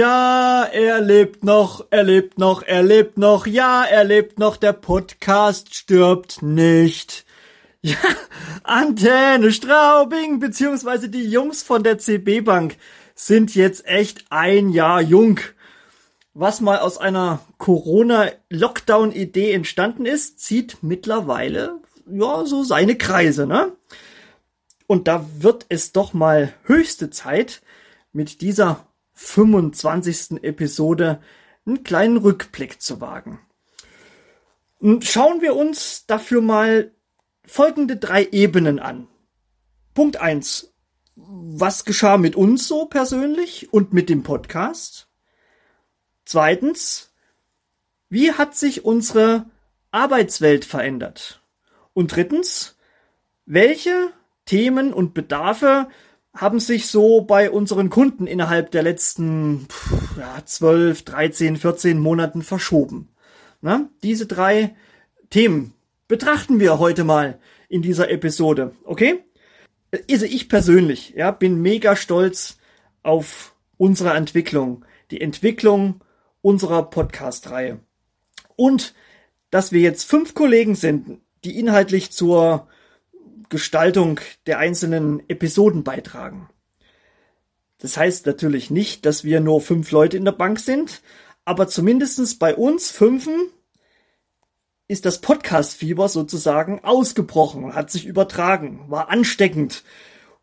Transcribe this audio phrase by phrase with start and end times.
[0.00, 4.72] Ja, er lebt noch, er lebt noch, er lebt noch, ja, er lebt noch, der
[4.72, 7.26] Podcast stirbt nicht.
[7.82, 7.96] Ja,
[8.62, 12.76] Antenne Straubing, beziehungsweise die Jungs von der CB Bank
[13.14, 15.38] sind jetzt echt ein Jahr jung.
[16.32, 21.78] Was mal aus einer Corona-Lockdown-Idee entstanden ist, zieht mittlerweile,
[22.10, 23.72] ja, so seine Kreise, ne?
[24.86, 27.60] Und da wird es doch mal höchste Zeit,
[28.12, 30.42] mit dieser 25.
[30.42, 31.20] Episode
[31.66, 33.40] einen kleinen Rückblick zu wagen.
[35.02, 36.92] Schauen wir uns dafür mal
[37.44, 39.08] folgende drei Ebenen an.
[39.94, 40.72] Punkt eins:
[41.16, 45.08] Was geschah mit uns so persönlich und mit dem Podcast?
[46.24, 47.12] Zweitens,
[48.08, 49.50] wie hat sich unsere
[49.90, 51.42] Arbeitswelt verändert?
[51.92, 52.76] Und drittens,
[53.44, 54.12] welche
[54.46, 55.88] Themen und Bedarfe
[56.34, 59.66] haben sich so bei unseren Kunden innerhalb der letzten
[60.18, 63.08] ja, 12, 13, 14 Monaten verschoben.
[63.60, 64.74] Na, diese drei
[65.28, 65.74] Themen
[66.08, 69.20] betrachten wir heute mal in dieser Episode, okay?
[70.10, 72.58] Also ich persönlich, ja, bin mega stolz
[73.02, 76.00] auf unsere Entwicklung, die Entwicklung
[76.42, 77.80] unserer Podcast-Reihe.
[78.56, 78.94] Und
[79.50, 82.68] dass wir jetzt fünf Kollegen sind, die inhaltlich zur
[83.50, 86.48] Gestaltung der einzelnen Episoden beitragen.
[87.78, 91.02] Das heißt natürlich nicht, dass wir nur fünf Leute in der Bank sind,
[91.44, 93.50] aber zumindestens bei uns fünfen
[94.86, 99.84] ist das Podcast-Fieber sozusagen ausgebrochen, hat sich übertragen, war ansteckend.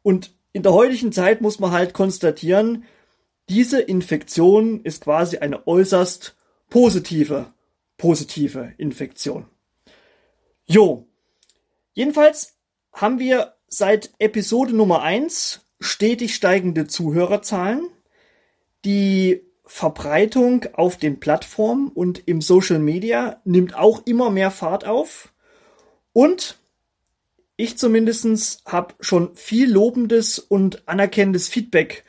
[0.04, 2.86] Und in der heutigen Zeit muss man halt konstatieren,
[3.50, 6.36] diese Infektion ist quasi eine äußerst
[6.70, 7.54] positive,
[7.98, 9.46] positive Infektion.
[10.66, 11.08] Jo.
[11.94, 12.57] Jedenfalls
[12.98, 17.88] haben wir seit Episode Nummer eins stetig steigende Zuhörerzahlen.
[18.86, 25.32] Die Verbreitung auf den Plattformen und im Social Media nimmt auch immer mehr Fahrt auf.
[26.12, 26.58] Und
[27.56, 32.04] ich zumindestens habe schon viel lobendes und anerkennendes Feedback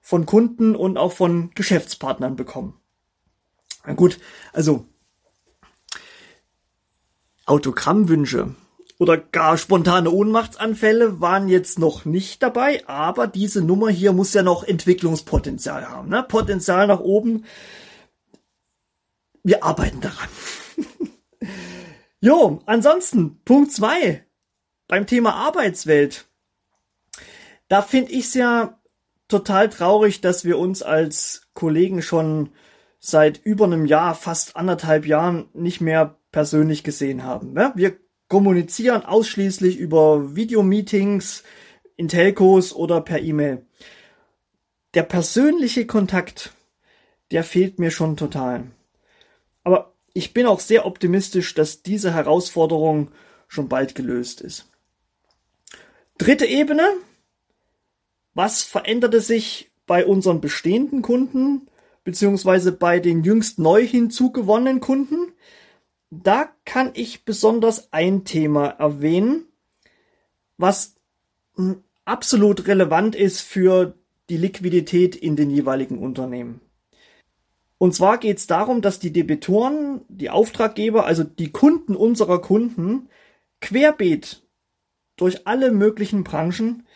[0.00, 2.78] von Kunden und auch von Geschäftspartnern bekommen.
[3.86, 4.18] Na gut,
[4.52, 4.86] also
[7.46, 8.54] Autogrammwünsche
[8.98, 14.42] oder gar spontane Ohnmachtsanfälle waren jetzt noch nicht dabei, aber diese Nummer hier muss ja
[14.42, 16.22] noch Entwicklungspotenzial haben, ne?
[16.22, 17.44] Potenzial nach oben.
[19.42, 20.28] Wir arbeiten daran.
[22.20, 24.24] jo, ansonsten Punkt zwei
[24.86, 26.26] beim Thema Arbeitswelt.
[27.68, 28.78] Da finde ich es ja
[29.28, 32.50] total traurig, dass wir uns als Kollegen schon
[33.00, 37.52] seit über einem Jahr, fast anderthalb Jahren nicht mehr persönlich gesehen haben.
[37.52, 37.72] Ne?
[37.74, 37.98] Wir
[38.34, 41.44] kommunizieren ausschließlich über Videomeetings,
[41.94, 43.64] in Telcos oder per E-Mail.
[44.94, 46.52] Der persönliche Kontakt,
[47.30, 48.64] der fehlt mir schon total.
[49.62, 53.12] Aber ich bin auch sehr optimistisch, dass diese Herausforderung
[53.46, 54.68] schon bald gelöst ist.
[56.18, 56.88] Dritte Ebene.
[58.34, 61.68] Was veränderte sich bei unseren bestehenden Kunden
[62.02, 65.34] beziehungsweise bei den jüngst neu hinzugewonnenen Kunden?
[66.22, 69.46] Da kann ich besonders ein Thema erwähnen,
[70.56, 70.94] was
[71.56, 73.94] hm, absolut relevant ist für
[74.28, 76.60] die Liquidität in den jeweiligen Unternehmen.
[77.78, 83.08] Und zwar geht es darum, dass die Debitoren, die Auftraggeber, also die Kunden unserer Kunden,
[83.60, 84.42] querbeet
[85.16, 86.86] durch alle möglichen Branchen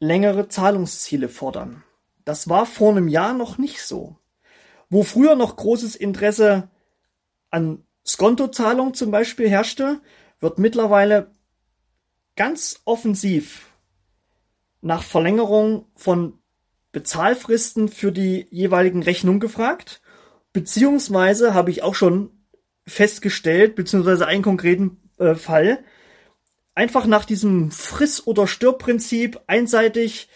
[0.00, 1.84] längere Zahlungsziele fordern.
[2.24, 4.16] Das war vor einem Jahr noch nicht so.
[4.90, 6.68] Wo früher noch großes Interesse
[7.52, 10.00] an Skontozahlung zum Beispiel herrschte,
[10.40, 11.30] wird mittlerweile
[12.34, 13.68] ganz offensiv
[14.80, 16.38] nach Verlängerung von
[16.90, 20.02] Bezahlfristen für die jeweiligen Rechnungen gefragt.
[20.52, 22.30] Beziehungsweise habe ich auch schon
[22.84, 25.84] festgestellt, beziehungsweise einen konkreten äh, Fall,
[26.74, 30.28] einfach nach diesem Friss- oder Stirb-Prinzip einseitig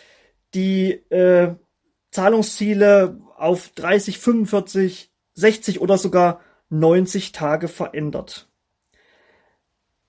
[0.54, 1.54] die äh,
[2.10, 6.40] Zahlungsziele auf 30, 45, 60 oder sogar
[6.70, 8.48] 90 Tage verändert.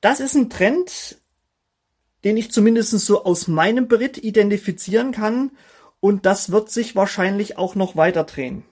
[0.02, 1.22] Das ist ein Trend,
[2.24, 5.52] den ich zumindest so aus meinem Beritt identifizieren kann
[6.00, 8.64] und das wird sich wahrscheinlich auch noch weiter drehen.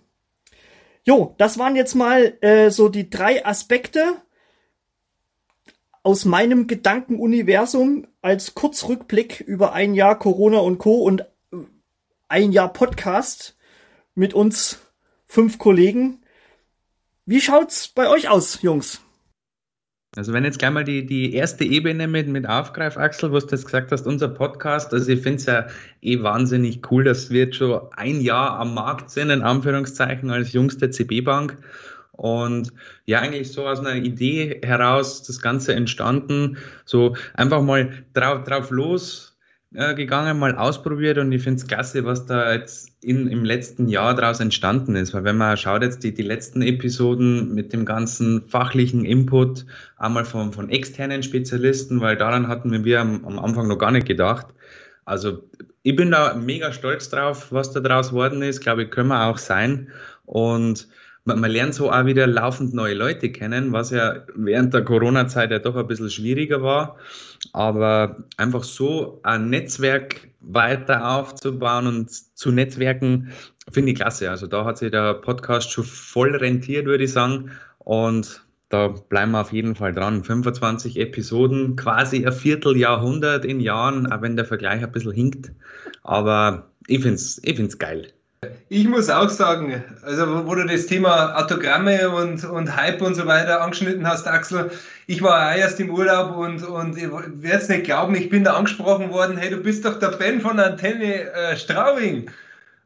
[1.04, 4.22] Jo, das waren jetzt mal äh, so die drei Aspekte
[6.02, 11.04] aus meinem Gedankenuniversum als Kurzrückblick über ein Jahr Corona und Co.
[11.04, 11.58] und äh,
[12.28, 13.56] ein Jahr Podcast
[14.16, 14.80] mit uns
[15.28, 16.25] fünf Kollegen.
[17.28, 19.02] Wie schaut's bei euch aus, Jungs?
[20.16, 23.56] Also wenn jetzt gleich mal die, die erste Ebene mit, mit aufgreif, Axel, was du
[23.56, 25.68] jetzt gesagt hast, unser Podcast, also ich finde es ja
[26.04, 30.54] eh wahnsinnig cool, dass wir jetzt schon ein Jahr am Markt sind, in Anführungszeichen, als
[30.54, 31.58] jüngste CB-Bank.
[32.12, 32.72] Und
[33.06, 38.70] ja, eigentlich so aus einer Idee heraus das Ganze entstanden, so einfach mal drauf, drauf
[38.70, 39.35] los
[39.76, 43.88] äh, gegangen, mal ausprobiert und ich finde es klasse, was da jetzt in, im letzten
[43.88, 45.14] Jahr daraus entstanden ist.
[45.14, 49.66] Weil wenn man schaut jetzt die, die letzten Episoden mit dem ganzen fachlichen Input,
[49.98, 54.08] einmal von, von externen Spezialisten, weil daran hatten wir am, am Anfang noch gar nicht
[54.08, 54.48] gedacht.
[55.06, 55.44] Also
[55.84, 58.62] ich bin da mega stolz drauf, was da draus worden ist.
[58.62, 59.90] Glaube ich, können wir auch sein.
[60.26, 60.88] Und
[61.26, 65.52] man, man lernt so auch wieder laufend neue Leute kennen, was ja während der Corona-Zeit
[65.52, 66.98] ja doch ein bisschen schwieriger war.
[67.52, 73.32] Aber einfach so ein Netzwerk weiter aufzubauen und zu Netzwerken,
[73.72, 74.30] finde ich klasse.
[74.30, 77.52] Also da hat sich der Podcast schon voll rentiert, würde ich sagen.
[77.80, 80.24] Und da bleiben wir auf jeden Fall dran.
[80.24, 85.52] 25 Episoden, quasi ein Vierteljahrhundert in Jahren, auch wenn der Vergleich ein bisschen hinkt.
[86.04, 88.12] Aber ich finde es ich find's geil.
[88.70, 93.26] Ich muss auch sagen, also wo du das Thema Autogramme und, und Hype und so
[93.26, 94.72] weiter angeschnitten hast, Axel,
[95.08, 98.44] ich war auch erst im Urlaub und, und ich werde es nicht glauben, ich bin
[98.44, 102.30] da angesprochen worden, hey, du bist doch der Ben von Antenne äh, Straubing.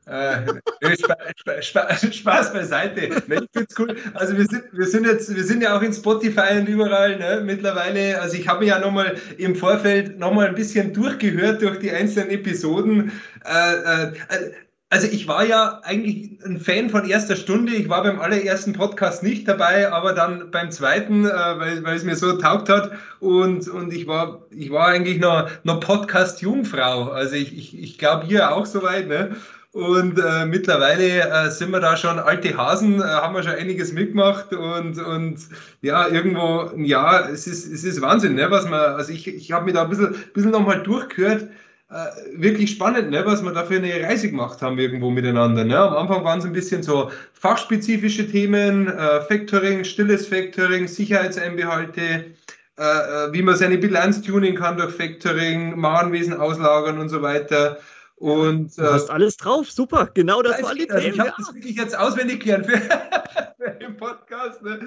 [0.09, 0.41] Äh,
[0.97, 3.09] Spaß, Spaß, Spaß beiseite.
[3.27, 3.95] Ne, ich find's cool.
[4.15, 7.41] Also wir sind, wir sind jetzt, wir sind ja auch in Spotify und überall ne,
[7.45, 8.19] mittlerweile.
[8.19, 12.31] Also ich habe mich ja nochmal im Vorfeld nochmal ein bisschen durchgehört durch die einzelnen
[12.31, 13.11] Episoden.
[13.45, 14.51] Äh, äh,
[14.89, 17.73] also ich war ja eigentlich ein Fan von erster Stunde.
[17.73, 22.15] Ich war beim allerersten Podcast nicht dabei, aber dann beim zweiten, äh, weil, es mir
[22.15, 22.91] so taugt hat.
[23.19, 27.09] Und, und ich war, ich war eigentlich noch, noch Podcast-Jungfrau.
[27.11, 29.07] Also ich, ich, ich glaube hier auch soweit.
[29.07, 29.35] Ne?
[29.71, 33.93] Und äh, mittlerweile äh, sind wir da schon alte Hasen, äh, haben wir schon einiges
[33.93, 35.37] mitgemacht und, und
[35.83, 39.65] ja, irgendwo, ja, es ist, es ist Wahnsinn, ne, was man, also ich, ich habe
[39.65, 41.49] mir da ein bisschen, bisschen nochmal durchgehört,
[41.91, 45.63] äh, wirklich spannend, ne, was wir da für eine Reise gemacht haben irgendwo miteinander.
[45.63, 45.77] Ne?
[45.77, 52.81] Am Anfang waren es ein bisschen so fachspezifische Themen, äh, Factoring, stilles Factoring, Sicherheitseinbehalte, äh,
[52.81, 57.79] äh, wie man seine Bilanz tunen kann durch Factoring, Mahnwesen auslagern und so weiter.
[58.19, 61.53] Und, du hast äh, alles drauf, super, genau das war die also Ich habe das
[61.53, 62.77] wirklich jetzt auswendig gelernt für,
[63.57, 64.61] für den Podcast.
[64.61, 64.77] Ne?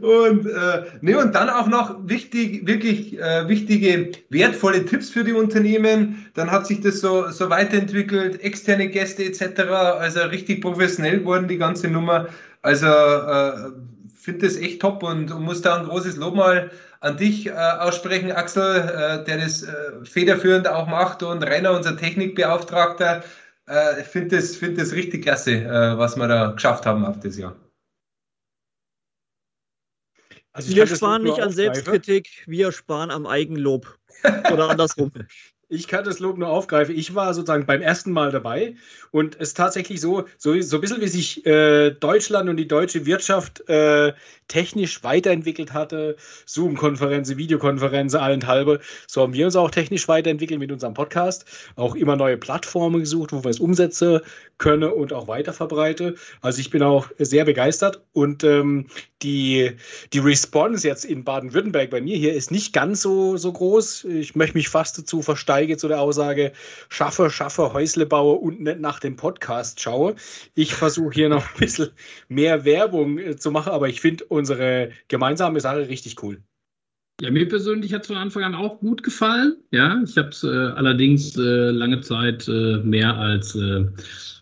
[0.00, 5.32] Und, äh, ne, und dann auch noch wichtig, wirklich äh, wichtige, wertvolle Tipps für die
[5.32, 6.26] Unternehmen.
[6.34, 9.60] Dann hat sich das so, so weiterentwickelt, externe Gäste etc.
[9.70, 12.26] Also richtig professionell geworden, die ganze Nummer.
[12.62, 13.70] Also äh,
[14.20, 16.70] finde das echt top und, und muss da ein großes Lob mal
[17.00, 21.96] an dich äh, aussprechen, Axel, äh, der das äh, federführend auch macht und Rainer, unser
[21.96, 23.24] Technikbeauftragter.
[23.68, 27.20] Äh, ich finde das, find das richtig klasse, äh, was wir da geschafft haben auf
[27.20, 27.56] das Jahr.
[30.52, 33.96] Also wir sparen nicht an Selbstkritik, wir sparen am Eigenlob.
[34.52, 35.12] Oder andersrum.
[35.72, 36.96] Ich kann das Lob nur aufgreifen.
[36.96, 38.74] Ich war sozusagen beim ersten Mal dabei
[39.12, 42.66] und es ist tatsächlich so, so, so ein bisschen wie sich äh, Deutschland und die
[42.66, 44.12] deutsche Wirtschaft äh,
[44.48, 50.94] technisch weiterentwickelt hatte, Zoom-Konferenzen, Videokonferenzen, allenthalbe, so haben wir uns auch technisch weiterentwickelt mit unserem
[50.94, 51.44] Podcast,
[51.76, 54.20] auch immer neue Plattformen gesucht, wo wir es umsetzen
[54.58, 56.16] können und auch weiter verbreite.
[56.42, 58.86] Also ich bin auch sehr begeistert und ähm,
[59.22, 59.70] die,
[60.12, 64.04] die Response jetzt in Baden-Württemberg bei mir hier ist nicht ganz so, so groß.
[64.04, 66.52] Ich möchte mich fast dazu versteigen zu der Aussage,
[66.88, 70.14] schaffe, schaffe, Häusle baue und nicht nach dem Podcast schaue.
[70.54, 71.90] Ich versuche hier noch ein bisschen
[72.28, 76.42] mehr Werbung äh, zu machen, aber ich finde unsere gemeinsame Sache richtig cool.
[77.20, 79.56] Ja, mir persönlich hat es von Anfang an auch gut gefallen.
[79.72, 83.84] Ja, ich habe es äh, allerdings äh, lange Zeit äh, mehr als äh,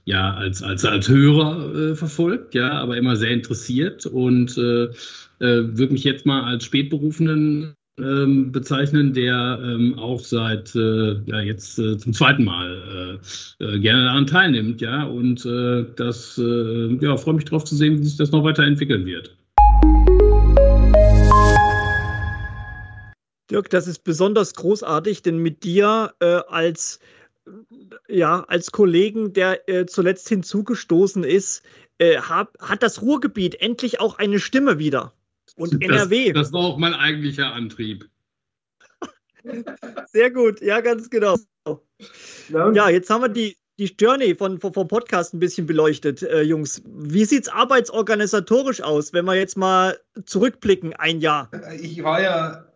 [0.04, 4.56] ja als als als Hörer äh, verfolgt, ja, aber immer sehr interessiert und
[5.40, 12.12] würde mich jetzt mal als spätberufenen ähm, bezeichnen, der ähm, auch seit ja jetzt zum
[12.12, 13.20] zweiten Mal
[13.58, 18.32] gerne daran teilnimmt, ja, und das ja freue mich darauf zu sehen, wie sich das
[18.32, 19.36] noch weiterentwickeln wird.
[23.50, 27.00] Dirk, das ist besonders großartig, denn mit dir äh, als,
[28.06, 31.62] ja, als Kollegen, der äh, zuletzt hinzugestoßen ist,
[31.98, 35.12] äh, hab, hat das Ruhrgebiet endlich auch eine Stimme wieder.
[35.58, 36.32] Und das, NRW.
[36.32, 38.08] Das war auch mein eigentlicher Antrieb.
[40.06, 41.36] Sehr gut, ja, ganz genau.
[42.48, 46.42] Ja, jetzt haben wir die, die Journey von, von, vom Podcast ein bisschen beleuchtet, äh,
[46.42, 46.82] Jungs.
[46.86, 51.50] Wie sieht es arbeitsorganisatorisch aus, wenn wir jetzt mal zurückblicken, ein Jahr?
[51.80, 52.68] Ich war ja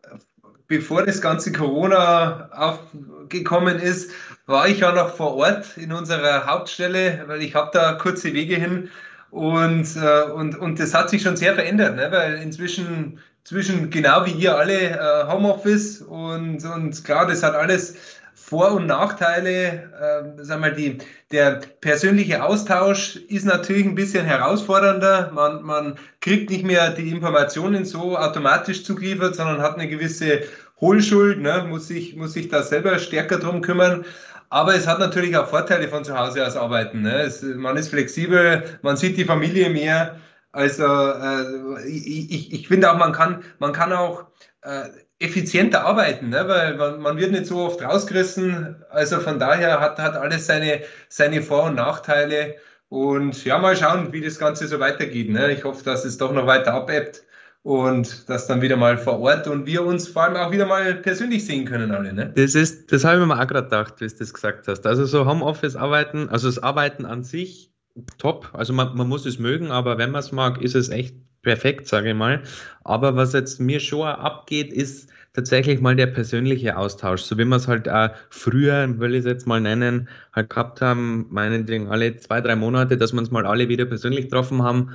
[0.73, 4.11] bevor das ganze Corona aufgekommen ist,
[4.47, 8.57] war ich ja noch vor Ort in unserer Hauptstelle, weil ich habe da kurze Wege
[8.57, 8.89] hin
[9.33, 12.09] und, äh, und, und das hat sich schon sehr verändert, ne?
[12.11, 17.97] weil inzwischen zwischen genau wie ihr alle äh, Homeoffice und, und klar, das hat alles
[18.35, 20.35] vor- und Nachteile.
[20.39, 20.99] Äh, sag mal, die,
[21.31, 25.31] der persönliche Austausch ist natürlich ein bisschen herausfordernder.
[25.35, 30.43] Man, man kriegt nicht mehr die Informationen so automatisch zugeliefert, sondern hat eine gewisse
[30.79, 31.65] Hohlschuld, ne?
[31.67, 34.05] muss, sich, muss sich da selber stärker drum kümmern.
[34.53, 37.01] Aber es hat natürlich auch Vorteile von zu Hause aus arbeiten.
[37.01, 37.23] Ne?
[37.23, 40.17] Es, man ist flexibel, man sieht die Familie mehr.
[40.53, 44.27] Also äh, ich, ich, finde auch, man kann, man kann auch
[44.61, 44.91] äh,
[45.21, 46.47] effizienter arbeiten, ne?
[46.49, 48.77] weil man, man, wird nicht so oft rausgerissen.
[48.91, 52.57] Also von daher hat, hat alles seine, seine Vor- und Nachteile.
[52.91, 55.31] Und ja, mal schauen, wie das Ganze so weitergeht.
[55.31, 55.51] Ne?
[55.53, 57.23] Ich hoffe, dass es doch noch weiter abebbt
[57.63, 60.95] und das dann wieder mal vor Ort und wir uns vor allem auch wieder mal
[60.97, 62.13] persönlich sehen können alle.
[62.13, 62.33] Ne?
[62.35, 64.87] Das ist, das habe ich mir auch gerade gedacht, wie du das gesagt hast.
[64.87, 67.73] Also so Homeoffice arbeiten, also das Arbeiten an sich
[68.19, 68.51] top.
[68.53, 71.87] Also man, man muss es mögen, aber wenn man es mag, ist es echt perfekt,
[71.87, 72.43] sage ich mal.
[72.83, 77.57] Aber was jetzt mir schon abgeht, ist tatsächlich mal der persönliche Austausch, so wie wir
[77.57, 82.17] es halt auch früher, will ich es jetzt mal nennen, halt gehabt haben, meinetwegen alle
[82.17, 84.91] zwei, drei Monate, dass wir uns mal alle wieder persönlich getroffen haben.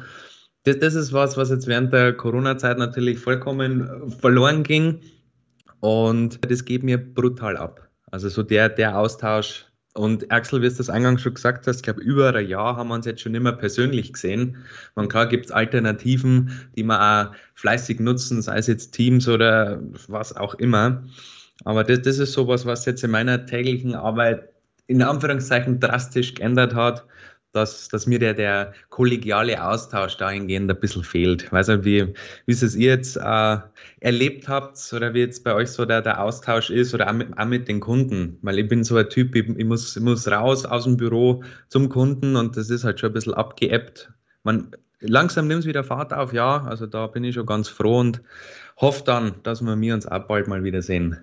[0.68, 5.00] Das, das ist was, was jetzt während der Corona-Zeit natürlich vollkommen verloren ging.
[5.80, 7.88] Und das geht mir brutal ab.
[8.12, 11.84] Also so der, der Austausch, und Axel, wie du das eingangs schon gesagt hast, ich
[11.84, 14.58] glaube, über ein Jahr haben wir uns jetzt schon immer persönlich gesehen.
[14.96, 19.82] Man klar gibt es Alternativen, die wir auch fleißig nutzen, sei es jetzt Teams oder
[20.08, 21.04] was auch immer.
[21.64, 24.50] Aber das, das ist sowas, was jetzt in meiner täglichen Arbeit
[24.86, 27.06] in Anführungszeichen drastisch geändert hat
[27.54, 31.52] dass, dass mir der, der kollegiale Austausch dahingehend ein bisschen fehlt.
[31.52, 32.14] weiß nicht, wie,
[32.46, 33.58] wie es ihr jetzt äh,
[34.00, 37.38] erlebt habt oder wie jetzt bei euch so der, der Austausch ist oder auch mit,
[37.38, 38.38] auch mit den Kunden.
[38.42, 41.44] Weil ich bin so ein Typ, ich, ich, muss, ich muss raus aus dem Büro
[41.70, 44.12] zum Kunden und das ist halt schon ein bisschen abgeebbt.
[44.44, 46.64] Man, langsam nimmt es wieder Fahrt auf, ja.
[46.64, 48.22] Also da bin ich schon ganz froh und
[48.78, 51.18] hoffe dann, dass wir mir uns auch bald mal wiedersehen.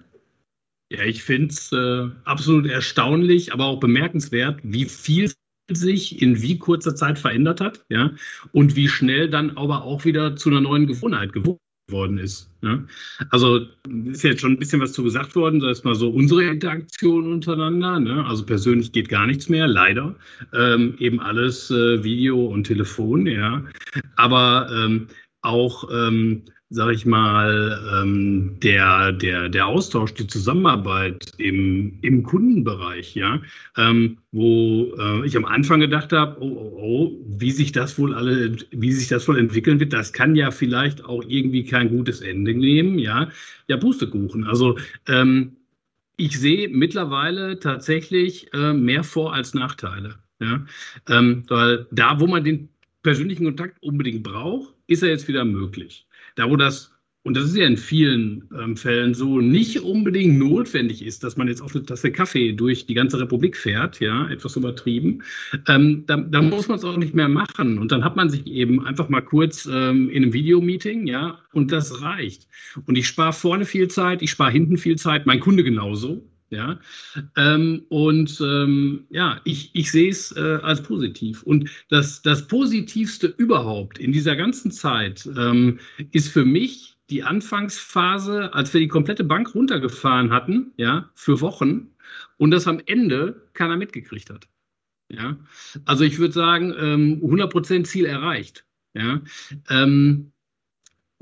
[0.91, 5.33] Ja, ich finde es äh, absolut erstaunlich, aber auch bemerkenswert, wie viel
[5.71, 8.11] sich in wie kurzer Zeit verändert hat, ja,
[8.53, 12.51] und wie schnell dann aber auch wieder zu einer neuen Gewohnheit geworden ist.
[12.63, 12.83] Ja.
[13.31, 13.67] Also
[14.07, 17.31] ist jetzt schon ein bisschen was zu gesagt worden, da ist mal so unsere Interaktion
[17.31, 18.01] untereinander.
[18.01, 18.25] Ne?
[18.27, 20.15] Also persönlich geht gar nichts mehr, leider.
[20.55, 23.63] Ähm, eben alles äh, Video und Telefon, ja.
[24.17, 25.09] Aber ähm,
[25.43, 26.43] auch ähm,
[26.75, 33.41] sage ich mal, ähm, der, der, der Austausch, die Zusammenarbeit im, im Kundenbereich, ja,
[33.77, 38.13] ähm, wo äh, ich am Anfang gedacht habe, oh, oh, oh, wie sich das wohl
[38.15, 42.21] alle, wie sich das wohl entwickeln wird, das kann ja vielleicht auch irgendwie kein gutes
[42.21, 43.31] Ende nehmen, ja,
[43.69, 44.45] ja, Pustekuchen.
[44.45, 44.77] Also
[45.07, 45.57] ähm,
[46.17, 50.17] ich sehe mittlerweile tatsächlich äh, mehr Vor- als Nachteile.
[50.41, 50.65] Ja?
[51.09, 52.69] Ähm, weil da, wo man den
[53.03, 56.07] persönlichen Kontakt unbedingt braucht, ist er jetzt wieder möglich.
[56.35, 56.91] Da, wo das,
[57.23, 61.49] und das ist ja in vielen ähm, Fällen so, nicht unbedingt notwendig ist, dass man
[61.49, 65.23] jetzt auf eine Tasse Kaffee durch die ganze Republik fährt, ja, etwas übertrieben,
[65.69, 67.79] ähm, da, da, muss man es auch nicht mehr machen.
[67.79, 71.73] Und dann hat man sich eben einfach mal kurz ähm, in einem Videomeeting, ja, und
[71.73, 72.47] das reicht.
[72.87, 76.23] Und ich spare vorne viel Zeit, ich spare hinten viel Zeit, mein Kunde genauso.
[76.55, 76.79] Ja,
[77.37, 81.43] ähm, und ähm, ja, ich, ich sehe es äh, als positiv.
[81.43, 85.81] Und das, das Positivste überhaupt in dieser ganzen Zeit ähm,
[86.13, 91.91] ist für mich die Anfangsphase, als wir die komplette Bank runtergefahren hatten, ja, für Wochen
[92.37, 94.47] und das am Ende keiner mitgekriegt hat.
[95.11, 95.37] Ja,
[95.85, 98.65] also ich würde sagen, 100% ähm, Ziel erreicht.
[98.95, 99.23] Ja,
[99.69, 100.33] ähm,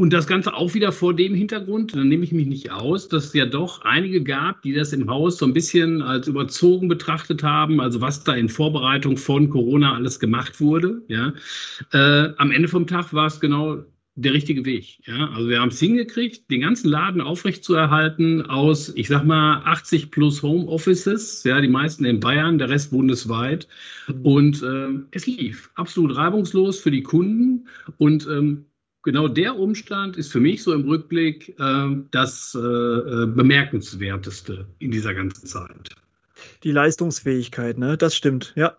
[0.03, 3.27] und das Ganze auch wieder vor dem Hintergrund, dann nehme ich mich nicht aus, dass
[3.27, 7.45] es ja doch einige gab, die das im Haus so ein bisschen als überzogen betrachtet
[7.45, 11.03] haben, also was da in Vorbereitung von Corona alles gemacht wurde.
[11.07, 11.35] Ja.
[11.93, 13.85] Äh, am Ende vom Tag war es genau
[14.17, 14.99] der richtige Weg.
[15.07, 15.31] Ja.
[15.37, 20.43] Also wir haben es hingekriegt, den ganzen Laden aufrechtzuerhalten aus, ich sag mal, 80 plus
[20.43, 23.69] Homeoffices, ja, die meisten in Bayern, der Rest bundesweit.
[24.25, 27.69] Und äh, es lief absolut reibungslos für die Kunden
[27.99, 28.65] und ähm,
[29.03, 34.91] genau der Umstand ist für mich so im Rückblick äh, das äh, äh, Bemerkenswerteste in
[34.91, 35.91] dieser ganzen Zeit.
[36.65, 37.97] Die Leistungsfähigkeit, ne?
[37.97, 38.77] Das stimmt, ja.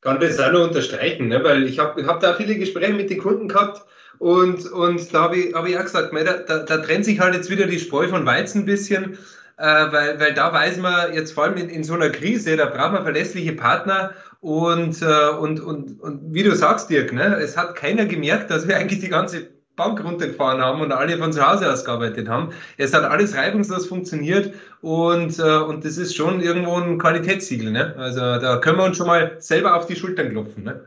[0.00, 1.42] Kann das auch noch unterstreichen, ne?
[1.42, 3.82] weil ich habe hab da viele Gespräche mit den Kunden gehabt
[4.18, 7.34] und, und da habe ich, hab ich auch gesagt, da, da, da trennt sich halt
[7.34, 9.18] jetzt wieder die Spreu von Weizen ein bisschen.
[9.56, 12.66] Äh, weil, weil da weiß man jetzt vor allem in, in so einer Krise, da
[12.66, 14.12] braucht man verlässliche Partner
[14.44, 18.68] und, äh, und, und, und wie du sagst, Dirk, ne, es hat keiner gemerkt, dass
[18.68, 22.50] wir eigentlich die ganze Bank runtergefahren haben und alle von zu Hause aus gearbeitet haben.
[22.76, 27.70] Es hat alles reibungslos funktioniert und, äh, und das ist schon irgendwo ein Qualitätssiegel.
[27.70, 27.94] Ne?
[27.96, 30.64] Also da können wir uns schon mal selber auf die Schultern klopfen.
[30.64, 30.84] Ne?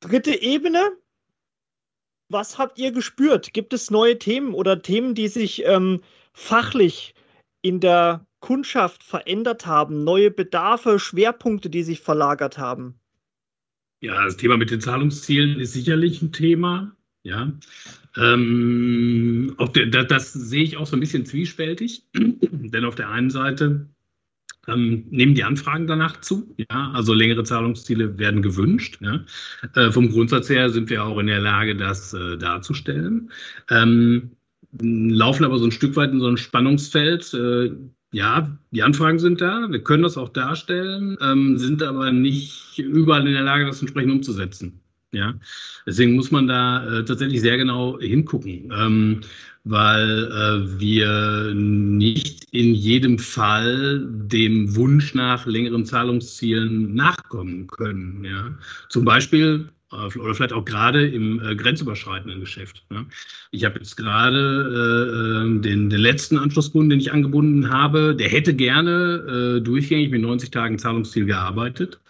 [0.00, 0.92] Dritte Ebene,
[2.28, 3.52] was habt ihr gespürt?
[3.52, 7.16] Gibt es neue Themen oder Themen, die sich ähm, fachlich
[7.62, 10.04] in der Kundschaft verändert haben?
[10.04, 12.96] Neue Bedarfe, Schwerpunkte, die sich verlagert haben?
[14.00, 16.94] Ja, das Thema mit den Zahlungszielen ist sicherlich ein Thema.
[17.22, 17.50] Ja,
[18.18, 19.56] ähm,
[20.08, 23.88] das, sehe ich auch so ein bisschen zwiespältig, denn auf der einen Seite
[24.68, 26.54] ähm, nehmen die Anfragen danach zu.
[26.70, 28.98] Ja, also längere Zahlungsziele werden gewünscht.
[29.00, 29.24] Ja.
[29.74, 33.30] Äh, vom Grundsatz her sind wir auch in der Lage, das äh, darzustellen.
[33.70, 34.32] Ähm,
[34.78, 37.32] laufen aber so ein Stück weit in so ein Spannungsfeld.
[37.32, 37.70] Äh,
[38.14, 43.26] ja, die Anfragen sind da, wir können das auch darstellen, ähm, sind aber nicht überall
[43.26, 44.80] in der Lage, das entsprechend umzusetzen.
[45.10, 45.34] Ja,
[45.86, 49.20] deswegen muss man da äh, tatsächlich sehr genau hingucken, ähm,
[49.64, 58.24] weil äh, wir nicht in jedem Fall dem Wunsch nach längeren Zahlungszielen nachkommen können.
[58.24, 58.56] Ja,
[58.88, 62.84] zum Beispiel oder vielleicht auch gerade im äh, grenzüberschreitenden Geschäft.
[62.90, 63.06] Ne?
[63.50, 68.54] Ich habe jetzt gerade äh, den, den, letzten Anschlusskunden, den ich angebunden habe, der hätte
[68.54, 72.00] gerne äh, durchgängig mit 90 Tagen Zahlungsziel gearbeitet.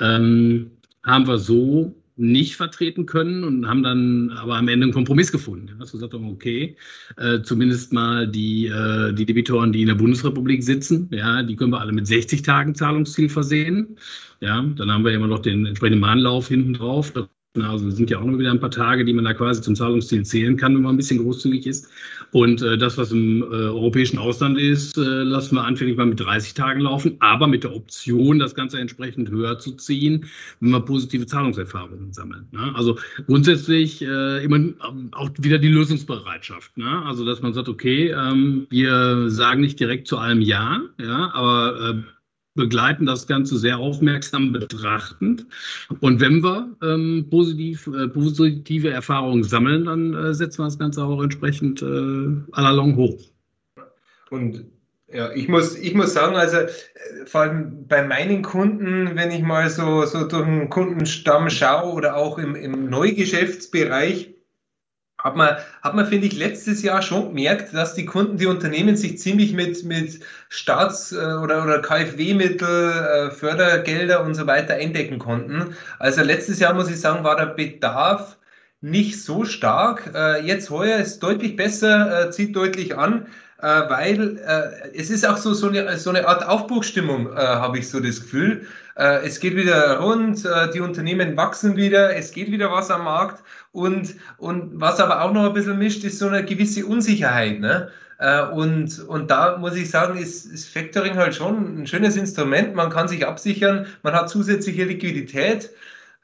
[0.00, 0.70] Ähm,
[1.04, 5.68] haben wir so nicht vertreten können und haben dann aber am Ende einen Kompromiss gefunden.
[5.68, 6.76] Ja, wir gesagt haben, okay,
[7.16, 11.72] äh, zumindest mal die, äh, die Debitoren, die in der Bundesrepublik sitzen, ja, die können
[11.72, 13.96] wir alle mit 60 Tagen Zahlungsziel versehen.
[14.40, 17.12] Ja, dann haben wir immer noch den entsprechenden Mahnlauf hinten drauf.
[17.58, 19.74] Also es sind ja auch noch wieder ein paar Tage, die man da quasi zum
[19.74, 21.88] Zahlungsziel zählen kann, wenn man ein bisschen großzügig ist.
[22.30, 26.20] Und äh, das, was im äh, europäischen Ausland ist, äh, lassen wir anfänglich mal mit
[26.20, 30.26] 30 Tagen laufen, aber mit der Option, das Ganze entsprechend höher zu ziehen,
[30.60, 32.46] wenn wir positive Zahlungserfahrungen sammeln.
[32.52, 32.72] Ne?
[32.76, 36.78] Also grundsätzlich äh, immer ähm, auch wieder die Lösungsbereitschaft.
[36.78, 37.02] Ne?
[37.04, 41.96] Also dass man sagt, okay, ähm, wir sagen nicht direkt zu allem Ja, ja, aber
[41.98, 42.19] äh,
[42.60, 45.46] begleiten das Ganze sehr aufmerksam betrachtend.
[46.00, 51.02] Und wenn wir ähm, positiv, äh, positive Erfahrungen sammeln, dann äh, setzen wir das Ganze
[51.02, 53.18] auch entsprechend äh, à long hoch.
[54.30, 54.64] Und
[55.12, 56.68] ja, ich muss, ich muss sagen, also äh,
[57.26, 62.16] vor allem bei meinen Kunden, wenn ich mal so, so durch den Kundenstamm schaue oder
[62.16, 64.34] auch im, im Neugeschäftsbereich,
[65.22, 68.96] hat man, hat man, finde ich, letztes Jahr schon gemerkt, dass die Kunden, die Unternehmen
[68.96, 75.18] sich ziemlich mit, mit Staats- äh, oder, oder KfW-Mittel, äh, Fördergelder und so weiter eindecken
[75.18, 75.74] konnten.
[75.98, 78.38] Also letztes Jahr, muss ich sagen, war der Bedarf
[78.80, 80.10] nicht so stark.
[80.14, 83.26] Äh, jetzt heuer ist deutlich besser, zieht deutlich an,
[83.58, 84.38] weil
[84.94, 88.66] es ist auch so, so, eine, so eine Art Aufbruchsstimmung, habe ich so das Gefühl.
[88.94, 93.42] Es geht wieder rund, die Unternehmen wachsen wieder, es geht wieder was am Markt.
[93.72, 97.60] Und, und was aber auch noch ein bisschen mischt, ist so eine gewisse Unsicherheit.
[97.60, 97.90] Ne?
[98.18, 102.74] Äh, und, und da muss ich sagen, ist, ist Factoring halt schon ein schönes Instrument.
[102.74, 105.70] Man kann sich absichern, man hat zusätzliche Liquidität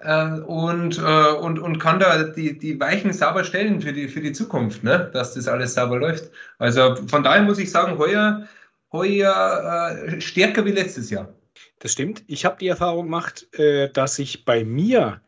[0.00, 4.20] äh, und, äh, und, und kann da die, die Weichen sauber stellen für die, für
[4.20, 5.10] die Zukunft, ne?
[5.12, 6.30] dass das alles sauber läuft.
[6.58, 8.46] Also von daher muss ich sagen, heuer,
[8.92, 11.32] heuer äh, stärker wie letztes Jahr.
[11.78, 12.24] Das stimmt.
[12.26, 15.20] Ich habe die Erfahrung gemacht, äh, dass ich bei mir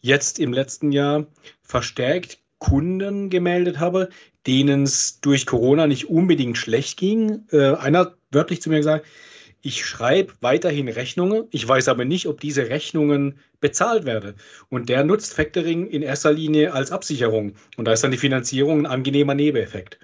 [0.00, 1.26] jetzt im letzten Jahr
[1.62, 4.08] verstärkt Kunden gemeldet habe,
[4.46, 7.46] denen es durch Corona nicht unbedingt schlecht ging.
[7.50, 9.06] Äh, einer hat wörtlich zu mir gesagt,
[9.62, 14.36] ich schreibe weiterhin Rechnungen, ich weiß aber nicht, ob diese Rechnungen bezahlt werden.
[14.68, 17.56] Und der nutzt Factoring in erster Linie als Absicherung.
[17.76, 19.98] Und da ist dann die Finanzierung ein angenehmer Nebeneffekt.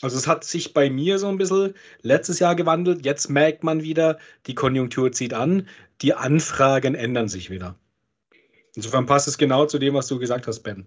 [0.00, 3.04] Also es hat sich bei mir so ein bisschen letztes Jahr gewandelt.
[3.04, 5.66] Jetzt merkt man wieder, die Konjunktur zieht an,
[6.02, 7.76] die Anfragen ändern sich wieder.
[8.74, 10.86] Insofern passt es genau zu dem, was du gesagt hast, Ben.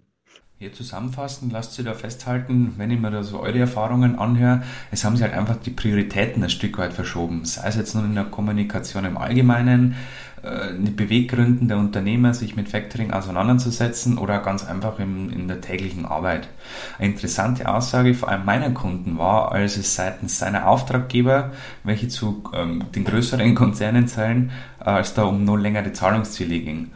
[0.58, 5.04] Hier zusammenfassen, lasst Sie da festhalten, wenn ich mir da so eure Erfahrungen anhöre, es
[5.04, 7.44] haben sich halt einfach die Prioritäten ein Stück weit verschoben.
[7.44, 9.96] Sei es jetzt nur in der Kommunikation im Allgemeinen,
[10.42, 15.60] äh, die Beweggründen der Unternehmer, sich mit Factoring auseinanderzusetzen oder ganz einfach in, in der
[15.60, 16.48] täglichen Arbeit.
[16.98, 21.50] Eine interessante Aussage vor allem meiner Kunden war, als es seitens seiner Auftraggeber,
[21.82, 26.92] welche zu ähm, den größeren Konzernen zählen, äh, als da um noch längere Zahlungsziele ging.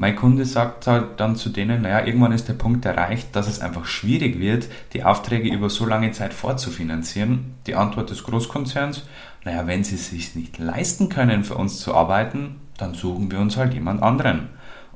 [0.00, 3.60] Mein Kunde sagt halt dann zu denen, naja, irgendwann ist der Punkt erreicht, dass es
[3.60, 7.56] einfach schwierig wird, die Aufträge über so lange Zeit fortzufinanzieren.
[7.66, 9.02] Die Antwort des Großkonzerns,
[9.44, 13.40] naja, wenn sie es sich nicht leisten können, für uns zu arbeiten, dann suchen wir
[13.40, 14.48] uns halt jemand anderen.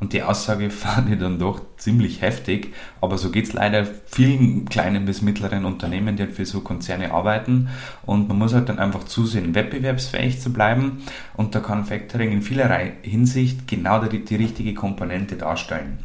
[0.05, 4.67] Und die Aussage fand ich dann doch ziemlich heftig, aber so geht es leider vielen
[4.67, 7.71] kleinen bis mittleren Unternehmen, die halt für so Konzerne arbeiten.
[8.05, 11.05] Und man muss halt dann einfach zusehen, wettbewerbsfähig zu bleiben.
[11.39, 16.01] Und da kann Factoring in vielerlei Hinsicht genau die, die richtige Komponente darstellen.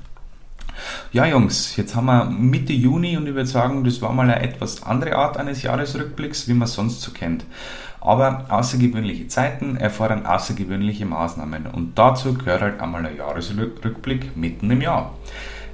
[1.12, 4.42] Ja, Jungs, jetzt haben wir Mitte Juni und ich würde sagen, das war mal eine
[4.42, 7.46] etwas andere Art eines Jahresrückblicks, wie man es sonst so kennt.
[8.02, 14.82] Aber außergewöhnliche Zeiten erfordern außergewöhnliche Maßnahmen und dazu gehört halt einmal ein Jahresrückblick mitten im
[14.82, 15.14] Jahr.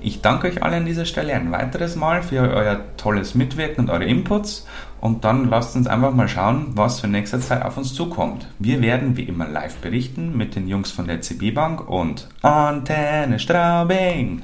[0.01, 3.89] Ich danke euch alle an dieser Stelle ein weiteres Mal für euer tolles Mitwirken und
[3.89, 4.67] eure Inputs.
[5.01, 8.47] Und dann lasst uns einfach mal schauen, was für nächste Zeit auf uns zukommt.
[8.59, 13.39] Wir werden wie immer live berichten mit den Jungs von der CB Bank und Antenne
[13.39, 14.43] Straubing.